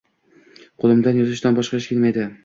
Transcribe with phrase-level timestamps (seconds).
[0.83, 2.25] Qo‘limdan yozishdan boshqa ish kelmaydi.